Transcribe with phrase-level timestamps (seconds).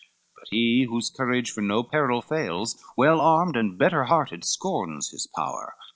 [0.01, 5.09] XCVIII But he, whose courage for no peril fails, Well armed, and better hearted, scorns
[5.11, 5.75] his power.